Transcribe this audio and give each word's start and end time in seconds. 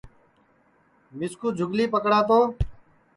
مِسکُو 1.17 1.47
جُھولی 1.57 1.85
پکڑا 1.93 2.19
تو 2.27 2.39